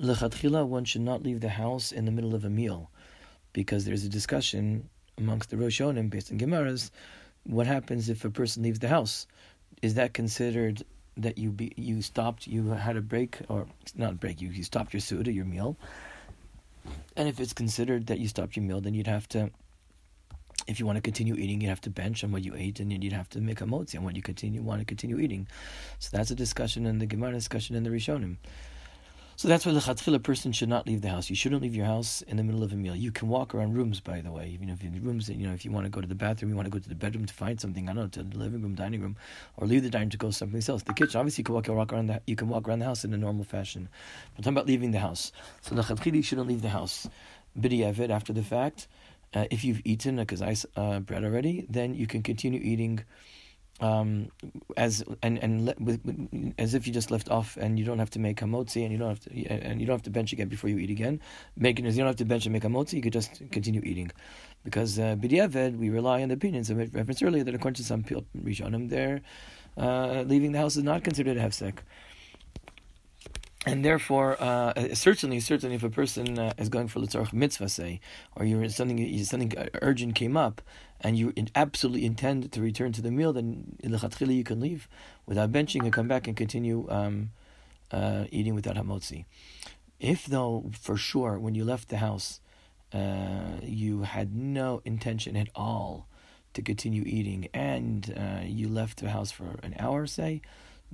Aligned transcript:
lechatchila, 0.00 0.66
one 0.66 0.84
should 0.84 1.02
not 1.02 1.22
leave 1.22 1.40
the 1.40 1.48
house 1.48 1.92
in 1.92 2.04
the 2.04 2.10
middle 2.10 2.34
of 2.34 2.44
a 2.44 2.50
meal, 2.50 2.90
because 3.52 3.84
there's 3.84 4.04
a 4.04 4.08
discussion 4.08 4.88
amongst 5.18 5.50
the 5.50 5.56
Rishonim 5.56 6.10
based 6.10 6.32
on 6.32 6.38
Gemaras. 6.38 6.90
What 7.44 7.66
happens 7.66 8.08
if 8.08 8.24
a 8.24 8.30
person 8.30 8.62
leaves 8.62 8.78
the 8.78 8.88
house? 8.88 9.26
Is 9.82 9.94
that 9.94 10.14
considered 10.14 10.82
that 11.16 11.38
you 11.38 11.50
be, 11.50 11.72
you 11.76 12.02
stopped, 12.02 12.46
you 12.46 12.70
had 12.70 12.96
a 12.96 13.00
break, 13.00 13.38
or 13.48 13.66
not 13.94 14.18
break, 14.18 14.40
you, 14.40 14.48
you 14.48 14.64
stopped 14.64 14.92
your 14.92 15.00
suda, 15.00 15.32
your 15.32 15.44
meal? 15.44 15.76
And 17.16 17.28
if 17.28 17.38
it's 17.38 17.52
considered 17.52 18.08
that 18.08 18.18
you 18.18 18.28
stopped 18.28 18.56
your 18.56 18.64
meal, 18.64 18.80
then 18.80 18.94
you'd 18.94 19.06
have 19.06 19.28
to 19.30 19.50
if 20.66 20.80
you 20.80 20.86
want 20.86 20.96
to 20.96 21.02
continue 21.02 21.34
eating, 21.34 21.60
you'd 21.60 21.68
have 21.68 21.80
to 21.82 21.90
bench 21.90 22.24
on 22.24 22.32
what 22.32 22.44
you 22.44 22.54
ate, 22.56 22.80
and 22.80 23.02
you'd 23.02 23.12
have 23.12 23.28
to 23.30 23.40
make 23.40 23.60
a 23.60 23.64
motzi 23.64 23.98
on 23.98 24.04
what 24.04 24.16
you 24.16 24.22
continue 24.22 24.62
want 24.62 24.80
to 24.80 24.84
continue 24.84 25.18
eating. 25.18 25.46
So 25.98 26.16
that's 26.16 26.30
a 26.30 26.34
discussion 26.34 26.86
in 26.86 26.98
the 26.98 27.06
Gemara, 27.06 27.32
discussion 27.32 27.76
in 27.76 27.82
the 27.82 27.90
Rishonim. 27.90 28.36
So 29.36 29.48
that's 29.48 29.66
why 29.66 29.72
the 29.72 29.80
lechatchila 29.80 30.22
person 30.22 30.52
should 30.52 30.68
not 30.68 30.86
leave 30.86 31.02
the 31.02 31.08
house. 31.08 31.28
You 31.28 31.34
shouldn't 31.34 31.60
leave 31.60 31.74
your 31.74 31.86
house 31.86 32.22
in 32.22 32.36
the 32.36 32.44
middle 32.44 32.62
of 32.62 32.72
a 32.72 32.76
meal. 32.76 32.94
You 32.94 33.10
can 33.10 33.28
walk 33.28 33.52
around 33.52 33.74
rooms, 33.74 33.98
by 33.98 34.20
the 34.20 34.30
way. 34.30 34.56
You 34.60 34.64
know, 34.64 34.74
if 34.74 34.82
you 34.82 34.90
rooms, 35.02 35.28
you 35.28 35.46
know, 35.46 35.52
if 35.52 35.64
you 35.64 35.72
want 35.72 35.86
to 35.86 35.90
go 35.90 36.00
to 36.00 36.06
the 36.06 36.14
bathroom, 36.14 36.50
you 36.50 36.56
want 36.56 36.66
to 36.66 36.70
go 36.70 36.78
to 36.78 36.88
the 36.88 36.94
bedroom 36.94 37.26
to 37.26 37.34
find 37.34 37.60
something. 37.60 37.88
I 37.88 37.94
don't 37.94 38.04
know, 38.04 38.22
to 38.22 38.22
the 38.22 38.38
living 38.38 38.62
room, 38.62 38.76
dining 38.76 39.00
room, 39.00 39.16
or 39.56 39.66
leave 39.66 39.82
the 39.82 39.90
dining 39.90 40.06
room 40.06 40.10
to 40.10 40.18
go 40.18 40.30
someplace 40.30 40.68
else. 40.68 40.84
The 40.84 40.94
kitchen, 40.94 41.18
obviously, 41.18 41.42
you 41.42 41.46
can 41.46 41.54
walk, 41.56 41.68
walk 41.68 41.92
around. 41.92 42.06
The, 42.06 42.22
you 42.26 42.36
can 42.36 42.48
walk 42.48 42.68
around 42.68 42.78
the 42.78 42.84
house 42.84 43.04
in 43.04 43.12
a 43.12 43.16
normal 43.16 43.44
fashion. 43.44 43.88
But 44.36 44.38
I'm 44.38 44.44
talking 44.44 44.56
about 44.56 44.66
leaving 44.66 44.92
the 44.92 45.00
house. 45.00 45.32
So 45.62 45.74
the 45.74 45.82
lechatchila 45.82 46.24
shouldn't 46.24 46.46
leave 46.46 46.62
the 46.62 46.68
house. 46.68 47.08
B'di'evid 47.58 48.10
after 48.10 48.32
the 48.32 48.44
fact. 48.44 48.86
Uh, 49.34 49.46
if 49.50 49.64
you've 49.64 49.80
eaten 49.84 50.20
a 50.20 50.26
kazais 50.26 50.64
uh, 50.76 51.00
bread 51.00 51.24
already, 51.24 51.66
then 51.68 51.92
you 51.94 52.06
can 52.06 52.22
continue 52.22 52.60
eating 52.62 53.02
um, 53.80 54.28
as 54.76 55.04
and 55.22 55.38
and 55.38 55.66
le- 55.66 55.74
with, 55.78 56.04
with, 56.04 56.54
as 56.58 56.74
if 56.74 56.86
you 56.86 56.92
just 56.92 57.10
left 57.10 57.30
off, 57.30 57.56
and 57.56 57.78
you 57.78 57.84
don't 57.84 57.98
have 57.98 58.10
to 58.10 58.18
make 58.18 58.36
hamotzi, 58.38 58.82
and 58.82 58.92
you 58.92 58.98
don't 58.98 59.08
have 59.08 59.20
to 59.20 59.46
and 59.46 59.80
you 59.80 59.86
don't 59.86 59.94
have 59.94 60.02
to 60.02 60.10
bench 60.10 60.32
again 60.32 60.48
before 60.48 60.70
you 60.70 60.78
eat 60.78 60.90
again. 60.90 61.20
Making 61.56 61.84
you 61.86 61.92
don't 61.92 62.06
have 62.06 62.16
to 62.16 62.24
bench 62.24 62.46
and 62.46 62.52
make 62.52 62.62
hamotzi, 62.62 62.94
you 62.94 63.02
could 63.02 63.12
just 63.12 63.42
continue 63.50 63.80
eating, 63.84 64.10
because 64.64 64.98
uh, 64.98 65.16
b'diavad 65.16 65.76
we 65.76 65.90
rely 65.90 66.22
on 66.22 66.28
the 66.28 66.34
opinions. 66.34 66.70
I 66.70 66.74
referenced 66.74 67.22
earlier 67.22 67.44
that 67.44 67.54
according 67.54 67.76
to 67.76 67.84
some 67.84 68.02
people, 68.02 68.24
rishonim, 68.42 68.90
there 68.90 69.22
uh, 69.76 70.22
leaving 70.26 70.52
the 70.52 70.58
house 70.58 70.76
is 70.76 70.84
not 70.84 71.02
considered 71.02 71.36
a 71.36 71.40
hefsek 71.40 71.78
and 73.66 73.84
therefore, 73.84 74.36
uh, 74.40 74.94
certainly, 74.94 75.40
certainly, 75.40 75.76
if 75.76 75.82
a 75.82 75.90
person 75.90 76.38
uh, 76.38 76.52
is 76.58 76.68
going 76.68 76.88
for 76.88 77.00
the 77.00 77.28
mitzvah, 77.32 77.68
say, 77.68 78.00
or 78.36 78.44
you're 78.44 78.68
something, 78.68 79.24
something 79.24 79.52
urgent 79.80 80.14
came 80.14 80.36
up, 80.36 80.60
and 81.00 81.18
you 81.18 81.32
absolutely 81.54 82.04
intend 82.04 82.52
to 82.52 82.60
return 82.60 82.92
to 82.92 83.02
the 83.02 83.10
meal, 83.10 83.32
then 83.32 83.76
lechatchila 83.82 84.34
you 84.34 84.44
can 84.44 84.60
leave 84.60 84.88
without 85.26 85.50
benching 85.50 85.82
and 85.82 85.92
come 85.92 86.08
back 86.08 86.26
and 86.26 86.36
continue 86.36 86.86
um, 86.90 87.30
uh, 87.90 88.24
eating 88.30 88.54
without 88.54 88.76
hamotzi. 88.76 89.24
If 89.98 90.26
though, 90.26 90.70
for 90.78 90.96
sure, 90.96 91.38
when 91.38 91.54
you 91.54 91.64
left 91.64 91.88
the 91.88 91.98
house, 91.98 92.40
uh, 92.92 93.60
you 93.62 94.02
had 94.02 94.34
no 94.34 94.82
intention 94.84 95.36
at 95.36 95.48
all 95.54 96.06
to 96.52 96.62
continue 96.62 97.02
eating, 97.06 97.48
and 97.54 98.14
uh, 98.16 98.44
you 98.44 98.68
left 98.68 99.00
the 99.00 99.10
house 99.10 99.32
for 99.32 99.58
an 99.62 99.74
hour, 99.78 100.06
say 100.06 100.42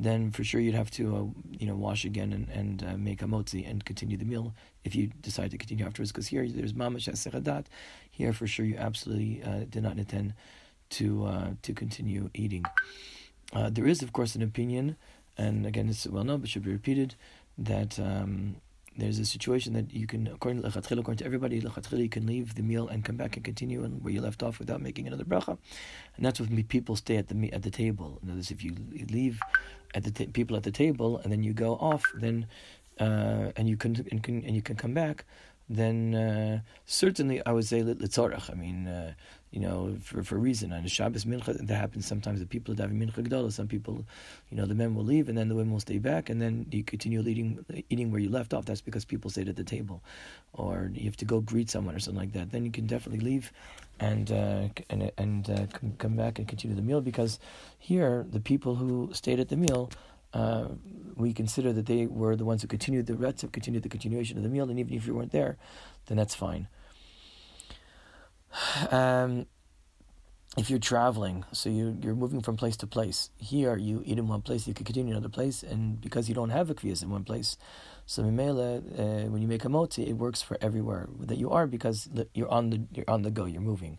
then 0.00 0.30
for 0.30 0.44
sure 0.44 0.60
you'd 0.60 0.74
have 0.74 0.90
to, 0.92 1.16
uh, 1.16 1.24
you 1.58 1.66
know, 1.66 1.74
wash 1.74 2.04
again 2.04 2.32
and, 2.32 2.48
and 2.50 2.84
uh, 2.84 2.96
make 2.96 3.20
a 3.20 3.24
motzi 3.26 3.68
and 3.68 3.84
continue 3.84 4.16
the 4.16 4.24
meal 4.24 4.54
if 4.84 4.94
you 4.94 5.10
decide 5.20 5.50
to 5.50 5.58
continue 5.58 5.84
afterwards. 5.84 6.12
Because 6.12 6.28
here 6.28 6.46
there's 6.48 6.72
mamash 6.72 7.08
sechadat. 7.08 7.66
Here 8.10 8.32
for 8.32 8.46
sure 8.46 8.64
you 8.64 8.76
absolutely 8.76 9.42
uh, 9.42 9.64
did 9.68 9.82
not 9.82 9.98
intend 9.98 10.34
to 10.90 11.24
uh, 11.24 11.50
to 11.62 11.74
continue 11.74 12.30
eating. 12.32 12.64
Uh, 13.52 13.70
there 13.70 13.86
is 13.86 14.00
of 14.02 14.12
course 14.12 14.36
an 14.36 14.42
opinion, 14.42 14.96
and 15.36 15.66
again 15.66 15.88
it's 15.88 16.06
well 16.06 16.24
known 16.24 16.40
but 16.40 16.48
should 16.48 16.64
be 16.64 16.72
repeated 16.72 17.16
that. 17.58 17.98
Um, 17.98 18.56
there's 18.98 19.18
a 19.18 19.24
situation 19.24 19.72
that 19.74 19.92
you 19.92 20.06
can, 20.06 20.26
according 20.26 20.62
to 20.62 20.68
according 20.68 21.16
to 21.16 21.24
everybody, 21.24 21.56
you 21.56 22.08
can 22.08 22.26
leave 22.26 22.54
the 22.56 22.62
meal 22.62 22.88
and 22.88 23.04
come 23.04 23.16
back 23.16 23.36
and 23.36 23.44
continue 23.44 23.84
and 23.84 24.02
where 24.02 24.12
you 24.12 24.20
left 24.20 24.42
off 24.42 24.58
without 24.58 24.82
making 24.82 25.06
another 25.06 25.24
bracha, 25.24 25.56
and 26.16 26.26
that's 26.26 26.40
when 26.40 26.62
people 26.64 26.96
stay 26.96 27.16
at 27.16 27.28
the 27.28 27.52
at 27.52 27.62
the 27.62 27.70
table. 27.70 28.18
In 28.22 28.28
other 28.28 28.38
words, 28.38 28.50
if 28.50 28.64
you 28.64 28.74
leave 29.10 29.40
at 29.94 30.04
the 30.04 30.10
t- 30.10 30.26
people 30.26 30.56
at 30.56 30.64
the 30.64 30.72
table 30.72 31.18
and 31.18 31.32
then 31.32 31.42
you 31.42 31.52
go 31.52 31.74
off, 31.76 32.02
then 32.14 32.46
uh, 33.00 33.52
and 33.56 33.68
you 33.68 33.76
can, 33.76 34.06
and 34.10 34.22
can 34.22 34.44
and 34.44 34.54
you 34.56 34.62
can 34.62 34.76
come 34.76 34.94
back, 34.94 35.24
then 35.68 36.14
uh, 36.14 36.60
certainly 36.86 37.44
I 37.44 37.52
would 37.52 37.66
say 37.66 37.82
litzorach. 37.82 38.50
I 38.50 38.54
mean, 38.54 38.86
uh, 38.86 39.12
you 39.50 39.60
know, 39.60 39.96
for 40.02 40.22
for 40.22 40.36
a 40.36 40.38
reason. 40.38 40.72
On 40.72 40.86
Shabbos 40.86 41.24
mincha, 41.24 41.66
that 41.66 41.74
happens 41.74 42.06
sometimes. 42.06 42.40
The 42.40 42.46
people 42.46 42.74
that 42.74 42.82
have 42.82 42.90
mincha 42.90 43.26
gedolah, 43.26 43.52
some 43.52 43.68
people, 43.68 44.04
you 44.50 44.56
know, 44.56 44.66
the 44.66 44.74
men 44.74 44.94
will 44.94 45.04
leave 45.04 45.28
and 45.28 45.36
then 45.36 45.48
the 45.48 45.54
women 45.54 45.72
will 45.72 45.80
stay 45.80 45.98
back, 45.98 46.28
and 46.28 46.40
then 46.40 46.66
you 46.70 46.84
continue 46.84 47.20
eating 47.26 47.64
eating 47.90 48.10
where 48.10 48.20
you 48.20 48.30
left 48.30 48.52
off. 48.52 48.64
That's 48.64 48.80
because 48.80 49.04
people 49.04 49.30
stayed 49.30 49.48
at 49.48 49.56
the 49.56 49.64
table, 49.64 50.02
or 50.52 50.90
you 50.94 51.04
have 51.04 51.16
to 51.18 51.24
go 51.24 51.40
greet 51.40 51.70
someone 51.70 51.94
or 51.94 51.98
something 51.98 52.20
like 52.20 52.32
that. 52.32 52.50
Then 52.50 52.64
you 52.64 52.70
can 52.70 52.86
definitely 52.86 53.24
leave, 53.24 53.52
and 54.00 54.30
uh, 54.30 54.68
and 54.90 55.10
and 55.16 55.50
uh, 55.50 55.66
come 55.98 56.16
back 56.16 56.38
and 56.38 56.46
continue 56.46 56.76
the 56.76 56.82
meal 56.82 57.00
because 57.00 57.38
here 57.78 58.26
the 58.30 58.40
people 58.40 58.74
who 58.74 59.10
stayed 59.12 59.40
at 59.40 59.48
the 59.48 59.56
meal 59.56 59.90
uh, 60.34 60.68
we 61.18 61.32
consider 61.32 61.72
that 61.72 61.86
they 61.86 62.06
were 62.06 62.36
the 62.36 62.44
ones 62.44 62.62
who 62.62 62.68
continued 62.68 63.06
the 63.06 63.14
retzav, 63.14 63.52
continued 63.52 63.82
the 63.82 63.88
continuation 63.88 64.36
of 64.36 64.42
the 64.42 64.48
meal, 64.48 64.70
and 64.70 64.78
even 64.78 64.94
if 64.94 65.06
you 65.06 65.14
weren't 65.14 65.32
there, 65.32 65.56
then 66.06 66.16
that's 66.16 66.34
fine. 66.34 66.68
Um, 68.90 69.46
if 70.56 70.70
you're 70.70 70.78
traveling, 70.78 71.44
so 71.52 71.68
you, 71.68 71.96
you're 72.02 72.16
moving 72.16 72.40
from 72.40 72.56
place 72.56 72.76
to 72.78 72.86
place, 72.86 73.30
here 73.36 73.76
you 73.76 74.02
eat 74.04 74.18
in 74.18 74.26
one 74.26 74.42
place, 74.42 74.66
you 74.66 74.74
can 74.74 74.84
continue 74.84 75.12
in 75.12 75.16
another 75.16 75.28
place, 75.28 75.62
and 75.62 76.00
because 76.00 76.28
you 76.28 76.34
don't 76.34 76.50
have 76.50 76.68
a 76.70 76.74
kviyas 76.74 77.02
in 77.02 77.10
one 77.10 77.22
place, 77.22 77.56
so 78.06 78.22
mimela, 78.22 78.78
uh, 78.78 79.30
when 79.30 79.42
you 79.42 79.46
make 79.46 79.64
a 79.64 79.68
motzi, 79.68 80.08
it 80.08 80.14
works 80.14 80.42
for 80.42 80.56
everywhere 80.60 81.08
that 81.20 81.38
you 81.38 81.50
are 81.50 81.66
because 81.66 82.08
you're 82.34 82.48
on 82.48 82.70
the 82.70 82.80
you're 82.94 83.08
on 83.08 83.22
the 83.22 83.30
go, 83.30 83.44
you're 83.44 83.60
moving. 83.60 83.98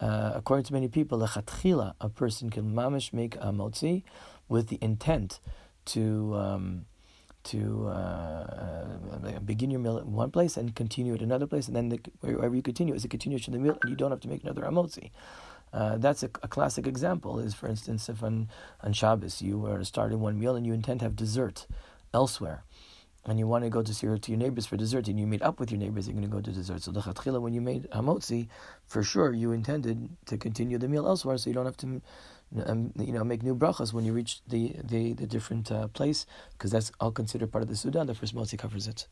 Uh, 0.00 0.32
according 0.34 0.64
to 0.64 0.72
many 0.72 0.88
people, 0.88 1.22
a 1.22 2.08
person 2.08 2.48
can 2.48 2.74
mamish 2.74 3.12
make 3.12 3.34
a 3.36 3.52
motzi 3.52 4.02
with 4.48 4.68
the 4.68 4.78
intent 4.80 5.40
to 5.92 6.34
um, 6.36 6.86
to 7.42 7.88
uh, 7.88 7.90
uh, 7.90 9.38
begin 9.40 9.70
your 9.70 9.80
meal 9.80 9.96
at 9.96 10.06
one 10.06 10.30
place 10.30 10.56
and 10.56 10.74
continue 10.74 11.14
at 11.14 11.22
another 11.22 11.46
place, 11.46 11.66
and 11.68 11.76
then 11.76 11.88
the, 11.88 12.00
wherever 12.20 12.54
you 12.54 12.62
continue 12.62 12.94
is 12.94 13.04
a 13.04 13.08
continuation 13.08 13.54
of 13.54 13.60
the 13.60 13.64
meal, 13.64 13.78
and 13.80 13.90
you 13.90 13.96
don't 13.96 14.10
have 14.10 14.20
to 14.20 14.28
make 14.28 14.42
another 14.42 14.62
amotzi. 14.62 15.10
Uh, 15.72 15.96
that's 15.98 16.22
a, 16.22 16.30
a, 16.42 16.48
classic 16.48 16.86
example. 16.86 17.38
Is 17.38 17.54
for 17.54 17.68
instance, 17.68 18.08
if 18.08 18.22
on 18.22 18.48
on 18.82 18.92
Shabbos 18.92 19.40
you 19.40 19.58
were 19.58 19.82
starting 19.84 20.20
one 20.20 20.38
meal 20.38 20.56
and 20.56 20.66
you 20.66 20.72
intend 20.72 21.00
to 21.00 21.06
have 21.06 21.16
dessert 21.16 21.66
elsewhere, 22.12 22.64
and 23.24 23.38
you 23.38 23.46
want 23.46 23.64
to 23.64 23.70
go 23.70 23.82
to 23.82 24.06
your 24.06 24.18
to 24.18 24.32
your 24.32 24.38
neighbors 24.38 24.66
for 24.66 24.76
dessert, 24.76 25.08
and 25.08 25.18
you 25.18 25.26
meet 25.26 25.42
up 25.42 25.60
with 25.60 25.70
your 25.70 25.78
neighbors, 25.78 26.06
you're 26.06 26.14
going 26.14 26.28
to 26.28 26.36
go 26.36 26.40
to 26.40 26.50
dessert. 26.50 26.82
So 26.82 26.90
the 26.90 27.40
when 27.40 27.54
you 27.54 27.60
made 27.60 27.88
hamotzi, 27.90 28.48
for 28.86 29.02
sure 29.02 29.32
you 29.32 29.52
intended 29.52 30.08
to 30.26 30.36
continue 30.36 30.76
the 30.76 30.88
meal 30.88 31.06
elsewhere, 31.06 31.38
so 31.38 31.48
you 31.48 31.54
don't 31.54 31.66
have 31.66 31.76
to 31.78 32.02
um, 32.66 32.92
you 32.98 33.12
know, 33.12 33.24
make 33.24 33.42
new 33.42 33.54
brachas 33.54 33.92
when 33.92 34.04
you 34.04 34.12
reach 34.12 34.40
the 34.46 34.76
the, 34.82 35.12
the 35.12 35.26
different 35.26 35.70
uh, 35.70 35.88
place, 35.88 36.26
because 36.52 36.70
that's 36.70 36.90
all 37.00 37.12
considered 37.12 37.52
part 37.52 37.62
of 37.62 37.68
the 37.68 37.76
Sudan. 37.76 38.06
The 38.06 38.14
first 38.14 38.34
motzi 38.34 38.58
covers 38.58 38.86
it. 38.88 39.06